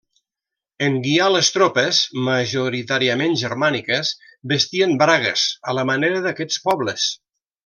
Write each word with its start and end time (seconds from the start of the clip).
En 0.85 0.95
guiar 1.07 1.27
les 1.33 1.49
tropes 1.57 1.99
-majoritàriament, 2.27 3.37
germàniques- 3.43 4.15
vestien 4.55 4.97
bragues, 5.05 5.47
a 5.73 5.77
la 5.81 5.87
manera 5.95 6.25
d'aquests 6.29 6.63
pobles. 6.69 7.07